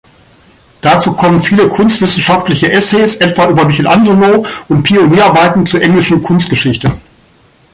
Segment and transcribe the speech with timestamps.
[0.81, 6.91] Dazu kommen viele kunstwissenschaftliche Essays, etwa über Michelangelo, und Pionierarbeiten zur englischen Kunstgeschichte.